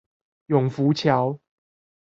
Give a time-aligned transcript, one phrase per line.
[0.47, 1.39] 永福橋